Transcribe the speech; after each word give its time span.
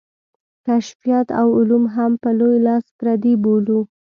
کشفیات 0.65 1.27
او 1.41 1.47
علوم 1.59 1.83
هم 1.95 2.11
په 2.21 2.29
لوی 2.39 2.57
لاس 2.67 2.85
پردي 2.97 3.33
بولو. 3.43 3.79